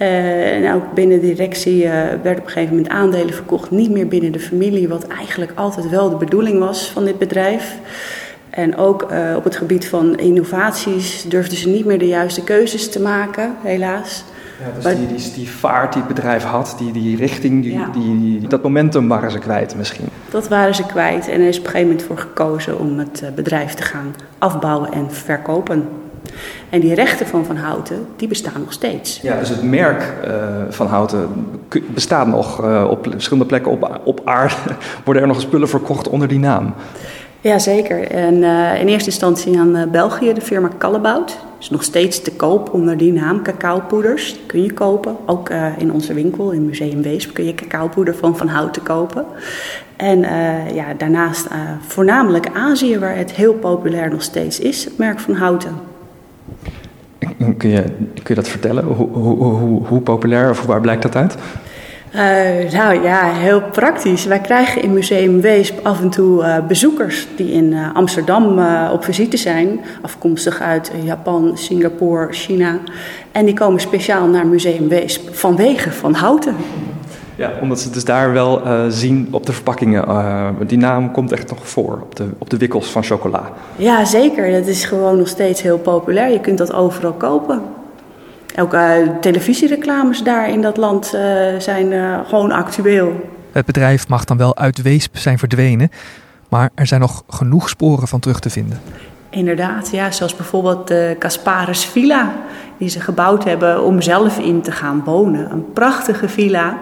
Uh, 0.00 0.56
en 0.56 0.74
ook 0.74 0.94
binnen 0.94 1.20
de 1.20 1.26
directie 1.26 1.84
uh, 1.84 1.92
werd 2.22 2.38
op 2.38 2.44
een 2.44 2.50
gegeven 2.50 2.74
moment 2.74 2.92
aandelen 2.92 3.34
verkocht, 3.34 3.70
niet 3.70 3.90
meer 3.90 4.08
binnen 4.08 4.32
de 4.32 4.40
familie, 4.40 4.88
wat 4.88 5.06
eigenlijk 5.06 5.52
altijd 5.54 5.88
wel 5.88 6.10
de 6.10 6.16
bedoeling 6.16 6.58
was 6.58 6.90
van 6.90 7.04
dit 7.04 7.18
bedrijf. 7.18 7.78
En 8.50 8.76
ook 8.76 9.12
uh, 9.12 9.36
op 9.36 9.44
het 9.44 9.56
gebied 9.56 9.88
van 9.88 10.18
innovaties 10.18 11.24
durfden 11.28 11.58
ze 11.58 11.68
niet 11.68 11.84
meer 11.84 11.98
de 11.98 12.06
juiste 12.06 12.44
keuzes 12.44 12.90
te 12.90 13.00
maken, 13.00 13.54
helaas. 13.62 14.24
Ja, 14.60 14.74
dus 14.74 14.84
maar, 14.84 14.96
die, 14.96 15.06
die, 15.06 15.32
die, 15.34 15.50
vaart 15.50 15.92
die 15.92 16.02
het 16.02 16.14
bedrijf 16.14 16.42
had, 16.42 16.74
die, 16.78 16.92
die 16.92 17.16
richting, 17.16 17.62
die, 17.62 17.72
ja. 17.72 17.88
die, 17.92 18.48
dat 18.48 18.62
momentum 18.62 19.08
waren 19.08 19.30
ze 19.30 19.38
kwijt 19.38 19.76
misschien. 19.76 20.06
Dat 20.30 20.48
waren 20.48 20.74
ze 20.74 20.86
kwijt 20.86 21.28
en 21.28 21.40
er 21.40 21.48
is 21.48 21.58
op 21.58 21.64
een 21.64 21.70
gegeven 21.70 21.88
moment 21.88 22.06
voor 22.06 22.18
gekozen 22.18 22.78
om 22.78 22.98
het 22.98 23.22
bedrijf 23.34 23.74
te 23.74 23.82
gaan 23.82 24.14
afbouwen 24.38 24.92
en 24.92 25.10
verkopen. 25.10 25.88
En 26.70 26.80
die 26.80 26.94
rechten 26.94 27.26
van 27.26 27.44
Van 27.44 27.56
Houten, 27.56 28.06
die 28.16 28.28
bestaan 28.28 28.60
nog 28.60 28.72
steeds. 28.72 29.20
Ja, 29.22 29.38
dus 29.38 29.48
het 29.48 29.62
merk 29.62 30.14
uh, 30.26 30.32
Van 30.68 30.86
Houten 30.86 31.28
bestaat 31.86 32.26
nog 32.26 32.64
uh, 32.64 32.86
op 32.90 33.06
verschillende 33.10 33.46
plekken 33.46 33.72
op, 33.72 34.00
op 34.04 34.20
aarde. 34.24 34.54
Worden 35.04 35.22
er 35.22 35.28
nog 35.28 35.40
spullen 35.40 35.68
verkocht 35.68 36.08
onder 36.08 36.28
die 36.28 36.38
naam? 36.38 36.74
Jazeker. 37.40 38.10
En 38.10 38.34
uh, 38.34 38.80
in 38.80 38.88
eerste 38.88 39.10
instantie 39.10 39.58
aan 39.58 39.88
België, 39.92 40.32
de 40.32 40.40
firma 40.40 40.68
Callebout. 40.78 41.38
Is 41.60 41.70
nog 41.70 41.82
steeds 41.82 42.22
te 42.22 42.32
koop 42.32 42.72
onder 42.72 42.96
die 42.96 43.12
naam. 43.12 43.42
Cacaopoeders 43.42 44.32
die 44.32 44.46
kun 44.46 44.62
je 44.62 44.72
kopen. 44.72 45.16
Ook 45.26 45.50
in 45.78 45.92
onze 45.92 46.14
winkel, 46.14 46.50
in 46.50 46.66
Museum 46.66 47.02
Weesp, 47.02 47.34
kun 47.34 47.44
je 47.44 47.54
cacaopoeder 47.54 48.14
van 48.14 48.36
Van 48.36 48.48
Houten 48.48 48.82
kopen. 48.82 49.24
En 49.96 50.18
ja, 50.74 50.94
daarnaast 50.98 51.46
voornamelijk 51.86 52.48
Azië, 52.54 52.98
waar 52.98 53.16
het 53.16 53.32
heel 53.32 53.54
populair 53.54 54.10
nog 54.10 54.22
steeds 54.22 54.58
is, 54.58 54.84
het 54.84 54.98
merk 54.98 55.20
Van 55.20 55.34
Houten. 55.34 55.89
Kun 57.56 57.70
je, 57.70 57.82
kun 58.14 58.24
je 58.26 58.34
dat 58.34 58.48
vertellen? 58.48 58.84
Hoe, 58.84 59.08
hoe, 59.08 59.86
hoe, 59.86 60.00
populair 60.00 60.50
of 60.50 60.66
waar 60.66 60.80
blijkt 60.80 61.02
dat 61.02 61.16
uit? 61.16 61.36
Uh, 62.14 62.72
nou 62.72 63.02
ja, 63.02 63.32
heel 63.32 63.62
praktisch. 63.62 64.24
Wij 64.24 64.40
krijgen 64.40 64.82
in 64.82 64.92
Museum 64.92 65.40
Weesp 65.40 65.86
af 65.86 66.00
en 66.00 66.10
toe 66.10 66.42
uh, 66.42 66.66
bezoekers 66.66 67.26
die 67.36 67.52
in 67.52 67.72
uh, 67.72 67.94
Amsterdam 67.94 68.58
op 68.92 69.04
visite 69.04 69.36
zijn, 69.36 69.80
afkomstig 70.02 70.60
uit 70.60 70.92
Japan, 71.02 71.58
Singapore, 71.58 72.32
China. 72.32 72.78
En 73.32 73.44
die 73.44 73.54
komen 73.54 73.80
speciaal 73.80 74.26
naar 74.26 74.46
Museum 74.46 74.88
Weesp 74.88 75.34
vanwege 75.34 75.92
Van 75.92 76.14
Houten. 76.14 76.54
Ja, 77.40 77.52
omdat 77.60 77.80
ze 77.80 77.90
dus 77.90 78.04
daar 78.04 78.32
wel 78.32 78.66
uh, 78.66 78.84
zien 78.88 79.28
op 79.30 79.46
de 79.46 79.52
verpakkingen. 79.52 80.04
Uh, 80.08 80.48
die 80.66 80.78
naam 80.78 81.12
komt 81.12 81.32
echt 81.32 81.50
nog 81.50 81.68
voor 81.68 81.98
op 82.02 82.16
de, 82.16 82.28
op 82.38 82.50
de 82.50 82.56
wikkels 82.56 82.90
van 82.90 83.02
chocola. 83.02 83.52
Ja, 83.76 84.04
zeker. 84.04 84.52
Dat 84.52 84.66
is 84.66 84.84
gewoon 84.84 85.18
nog 85.18 85.28
steeds 85.28 85.62
heel 85.62 85.78
populair. 85.78 86.32
Je 86.32 86.40
kunt 86.40 86.58
dat 86.58 86.72
overal 86.72 87.12
kopen. 87.12 87.62
Ook 88.58 88.74
uh, 88.74 88.92
televisiereclames 89.20 90.22
daar 90.22 90.50
in 90.50 90.62
dat 90.62 90.76
land 90.76 91.06
zijn 91.58 91.92
gewoon 92.26 92.52
actueel. 92.52 93.12
Het 93.52 93.66
bedrijf 93.66 94.08
mag 94.08 94.24
dan 94.24 94.36
wel 94.36 94.56
uit 94.56 94.82
Weesp 94.82 95.16
zijn 95.16 95.38
verdwenen, 95.38 95.90
maar 96.48 96.70
er 96.74 96.86
zijn 96.86 97.00
nog 97.00 97.24
genoeg 97.28 97.68
sporen 97.68 98.08
van 98.08 98.20
terug 98.20 98.40
te 98.40 98.50
vinden. 98.50 98.80
Inderdaad, 99.30 99.90
ja, 99.90 100.10
zoals 100.10 100.36
bijvoorbeeld 100.36 100.88
de 100.88 101.16
Casparis 101.18 101.84
Villa, 101.84 102.32
die 102.78 102.88
ze 102.88 103.00
gebouwd 103.00 103.44
hebben 103.44 103.84
om 103.84 104.00
zelf 104.00 104.38
in 104.38 104.62
te 104.62 104.72
gaan 104.72 105.02
wonen. 105.04 105.50
Een 105.50 105.72
prachtige 105.72 106.28
villa 106.28 106.78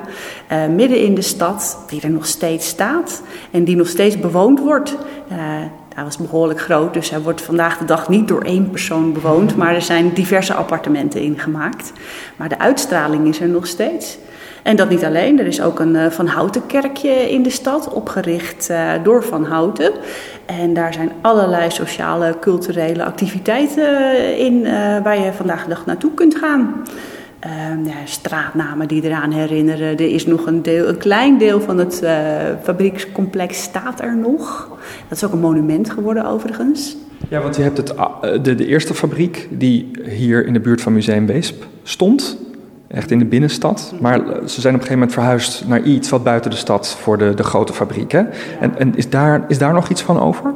uh, 0.53 0.67
midden 0.67 1.03
in 1.03 1.15
de 1.15 1.23
stad, 1.23 1.79
die 1.89 2.01
er 2.01 2.11
nog 2.11 2.27
steeds 2.27 2.69
staat 2.69 3.23
en 3.51 3.65
die 3.65 3.77
nog 3.77 3.89
steeds 3.89 4.21
bewoond 4.21 4.61
wordt. 4.61 4.97
Uh, 5.33 5.37
Hij 5.95 6.07
was 6.07 6.17
behoorlijk 6.17 6.61
groot, 6.61 6.95
dus 6.95 7.11
hij 7.11 7.21
wordt 7.21 7.43
vandaag 7.43 7.79
de 7.79 7.85
dag 7.85 8.09
niet 8.09 8.29
door 8.29 8.43
één 8.43 8.71
persoon 8.71 9.13
bewoond, 9.13 9.57
maar 9.57 9.75
er 9.75 9.83
zijn 9.83 10.13
diverse 10.15 10.55
appartementen 10.55 11.21
ingemaakt. 11.21 11.93
Maar 12.37 12.49
de 12.49 12.59
uitstraling 12.59 13.29
is 13.29 13.41
er 13.41 13.49
nog 13.49 13.67
steeds. 13.67 14.19
En 14.63 14.77
dat 14.77 14.91
niet 14.91 15.05
alleen, 15.05 15.39
er 15.39 15.47
is 15.47 15.63
ook 15.63 15.81
een 15.81 15.95
uh, 15.95 16.07
Van 16.07 16.27
Houten 16.27 16.67
kerkje 16.67 17.31
in 17.31 17.43
de 17.43 17.51
stad, 17.51 17.93
opgericht 17.93 18.69
uh, 18.71 18.91
door 19.03 19.25
Van 19.25 19.45
Houten. 19.45 19.93
En 20.47 20.75
daar 20.75 20.93
zijn 20.93 21.11
allerlei 21.21 21.71
sociale, 21.71 22.37
culturele 22.41 23.05
activiteiten 23.05 24.39
in 24.39 24.55
uh, 24.55 24.71
waar 25.03 25.19
je 25.21 25.33
vandaag 25.33 25.63
de 25.63 25.69
dag 25.69 25.87
naartoe 25.87 26.15
kunt 26.15 26.35
gaan. 26.35 26.83
Uh, 27.47 27.87
ja, 27.87 27.95
straatnamen 28.05 28.89
die 28.89 29.03
eraan 29.03 29.33
herinneren. 29.33 29.89
Er 29.89 30.13
is 30.13 30.27
nog 30.27 30.47
een, 30.47 30.63
deel, 30.63 30.89
een 30.89 30.99
klein 30.99 31.39
deel 31.39 31.61
van 31.61 31.79
het 31.79 32.03
fabriekscomplex 32.63 33.63
staat 33.63 34.01
er 34.01 34.17
nog. 34.17 34.69
Dat 35.09 35.19
is 35.19 35.25
ook 35.25 35.33
een 35.33 35.41
monument 35.41 35.91
geworden 35.91 36.27
overigens. 36.27 36.97
Ja, 37.29 37.41
want 37.41 37.57
je 37.57 37.63
hebt 37.63 37.77
het, 37.77 37.95
de 38.45 38.67
eerste 38.67 38.95
fabriek 38.95 39.49
die 39.51 39.91
hier 40.03 40.47
in 40.47 40.53
de 40.53 40.61
buurt 40.61 40.81
van 40.81 40.93
Museum 40.93 41.27
Weesp 41.27 41.67
stond. 41.83 42.48
Echt 42.89 43.11
in 43.11 43.19
de 43.19 43.25
binnenstad. 43.25 43.95
Maar 44.01 44.19
ze 44.47 44.61
zijn 44.61 44.75
op 44.75 44.81
een 44.81 44.87
gegeven 44.87 44.93
moment 44.93 45.13
verhuisd 45.13 45.65
naar 45.67 45.83
iets 45.83 46.09
wat 46.09 46.25
buiten 46.25 46.51
de 46.51 46.57
stad 46.57 46.97
voor 47.01 47.19
de, 47.19 47.35
de 47.35 47.43
grote 47.43 47.73
fabriek. 47.73 48.13
Hè? 48.13 48.23
En, 48.61 48.79
en 48.79 48.97
is, 48.97 49.11
daar, 49.11 49.45
is 49.49 49.59
daar 49.59 49.73
nog 49.73 49.89
iets 49.89 50.03
van 50.03 50.21
over? 50.21 50.55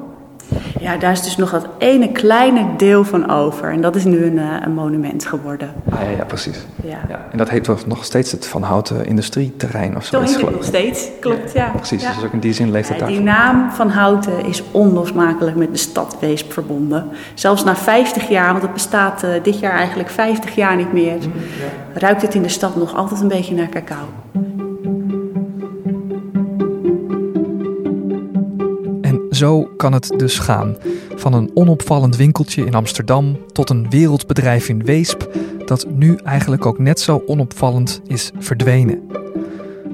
Ja, 0.80 0.97
daar 0.97 1.12
is 1.12 1.23
dus 1.23 1.37
nog 1.37 1.50
dat 1.50 1.66
ene 1.78 2.12
kleine 2.12 2.66
deel 2.76 3.04
van 3.04 3.30
over. 3.30 3.71
En 3.71 3.80
dat 3.80 3.97
is 3.97 4.04
nu 4.04 4.25
een, 4.25 4.37
uh, 4.37 4.56
een 4.64 4.75
monument 4.75 5.26
geworden. 5.26 5.73
Ah, 5.90 6.00
ja, 6.00 6.09
ja, 6.09 6.25
precies. 6.25 6.66
Ja. 6.82 6.99
ja. 7.09 7.26
En 7.30 7.38
dat 7.38 7.50
heet 7.50 7.87
nog 7.87 8.04
steeds 8.04 8.32
het 8.32 8.47
Van 8.47 8.62
Houten 8.62 9.06
Industrieterrein 9.06 9.97
of 9.97 10.04
zo. 10.04 10.16
Zo 10.16 10.32
heet 10.32 10.40
het 10.40 10.50
nog 10.50 10.64
steeds, 10.64 11.09
klopt, 11.21 11.52
ja. 11.52 11.64
ja. 11.64 11.71
Precies, 11.71 12.06
dus 12.14 12.25
ook 12.25 12.32
in 12.32 12.40
die 12.40 12.52
zin 12.52 12.71
leeft 12.71 12.88
het 12.88 12.99
daar. 12.99 13.09
Die 13.09 13.21
naam 13.21 13.71
Van 13.71 13.90
Houten 13.90 14.44
is 14.47 14.62
onlosmakelijk 14.71 15.56
met 15.56 15.73
de 15.73 15.78
stad 15.78 16.16
Weesp 16.21 16.52
verbonden. 16.52 17.09
Zelfs 17.35 17.64
na 17.64 17.76
50 17.76 18.28
jaar, 18.28 18.50
want 18.50 18.62
het 18.62 18.73
bestaat 18.73 19.25
uh, 19.25 19.30
dit 19.42 19.59
jaar 19.59 19.76
eigenlijk 19.76 20.11
50 20.11 20.54
jaar 20.54 20.76
niet 20.76 20.92
meer... 20.92 21.16
ruikt 21.94 22.23
het 22.23 22.35
in 22.35 22.42
de 22.42 22.49
stad 22.49 22.76
nog 22.76 22.94
altijd 22.94 23.21
een 23.21 23.28
beetje 23.28 23.54
naar 23.54 23.68
cacao. 23.68 24.04
Zo 29.42 29.68
kan 29.76 29.92
het 29.92 30.12
dus 30.16 30.38
gaan. 30.38 30.76
Van 31.14 31.32
een 31.32 31.50
onopvallend 31.54 32.16
winkeltje 32.16 32.64
in 32.64 32.75
Amsterdam 32.75 33.38
tot 33.52 33.70
een 33.70 33.90
wereldbedrijf 33.90 34.68
in 34.68 34.84
Weesp, 34.84 35.28
dat 35.64 35.87
nu 35.90 36.16
eigenlijk 36.25 36.66
ook 36.66 36.78
net 36.78 37.00
zo 37.00 37.22
onopvallend 37.26 38.00
is 38.06 38.30
verdwenen. 38.38 39.02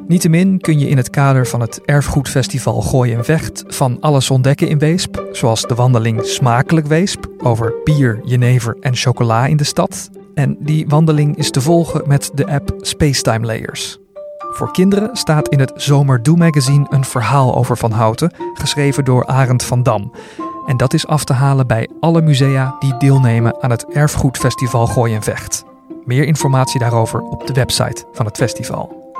Niettemin 0.09 0.61
kun 0.61 0.79
je 0.79 0.89
in 0.89 0.97
het 0.97 1.11
kader 1.11 1.47
van 1.47 1.61
het 1.61 1.81
Erfgoedfestival 1.85 2.81
Gooi 2.81 3.15
en 3.15 3.25
Vecht 3.25 3.65
van 3.67 4.01
alles 4.01 4.31
ontdekken 4.31 4.69
in 4.69 4.79
Weesp, 4.79 5.29
zoals 5.33 5.63
de 5.63 5.75
wandeling 5.75 6.25
Smakelijk 6.25 6.87
Weesp 6.87 7.27
over 7.39 7.75
bier, 7.85 8.21
jenever 8.25 8.77
en 8.81 8.97
chocola 8.97 9.47
in 9.47 9.57
de 9.57 9.65
stad. 9.65 10.11
En 10.35 10.57
die 10.61 10.87
wandeling 10.89 11.37
is 11.37 11.51
te 11.51 11.61
volgen 11.61 12.03
met 12.07 12.31
de 12.35 12.47
app 12.47 12.75
Spacetime 12.81 13.47
Layers. 13.47 13.99
Voor 14.51 14.73
kinderen 14.73 15.17
staat 15.17 15.49
in 15.49 15.61
het 15.61 15.73
Zomerdoe 15.75 16.37
magazine 16.37 16.87
een 16.89 17.05
verhaal 17.05 17.55
over 17.55 17.77
Van 17.77 17.93
Houten, 17.93 18.33
geschreven 18.55 19.05
door 19.05 19.27
Arend 19.27 19.65
van 19.65 19.83
Dam. 19.83 20.13
En 20.67 20.77
dat 20.77 20.95
is 20.95 21.07
af 21.07 21.25
te 21.25 21.33
halen 21.33 21.67
bij 21.67 21.89
alle 22.01 22.23
musea 22.23 22.77
die 22.79 22.97
deelnemen 22.97 23.63
aan 23.63 23.71
het 23.71 23.87
Erfgoedfestival 23.87 24.87
Gooi 24.87 25.15
en 25.15 25.23
Vecht. 25.23 25.65
Meer 26.05 26.25
informatie 26.25 26.81
daarover 26.81 27.21
op 27.21 27.47
de 27.47 27.53
website 27.53 28.05
van 28.13 28.27
het 28.27 28.37
festival. 28.37 29.13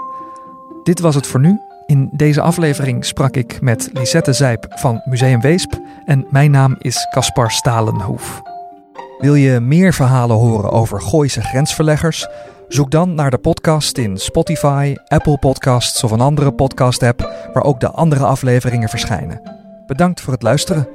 Dit 0.83 1.01
was 1.01 1.15
het 1.15 1.27
voor 1.27 1.41
nu. 1.41 1.61
In 1.87 2.09
deze 2.13 2.41
aflevering 2.41 3.05
sprak 3.05 3.37
ik 3.37 3.61
met 3.61 3.91
Lisette 3.93 4.33
Zijp 4.33 4.67
van 4.69 5.03
Museum 5.05 5.41
Weesp 5.41 5.73
en 6.05 6.27
mijn 6.31 6.51
naam 6.51 6.77
is 6.79 7.07
Caspar 7.11 7.51
Stalenhoef. 7.51 8.43
Wil 9.19 9.35
je 9.35 9.61
meer 9.61 9.95
verhalen 9.95 10.37
horen 10.37 10.71
over 10.71 11.01
Gooise 11.03 11.43
grensverleggers? 11.43 12.29
Zoek 12.69 12.91
dan 12.91 13.15
naar 13.15 13.31
de 13.31 13.39
podcast 13.39 13.99
in 13.99 14.17
Spotify, 14.19 14.95
Apple 15.07 15.39
Podcasts 15.39 16.05
of 16.05 16.11
een 16.11 16.21
andere 16.21 16.53
podcast-app 16.53 17.49
waar 17.53 17.63
ook 17.63 17.81
de 17.81 17.91
andere 17.91 18.25
afleveringen 18.25 18.89
verschijnen. 18.89 19.41
Bedankt 19.87 20.21
voor 20.21 20.33
het 20.33 20.43
luisteren. 20.43 20.89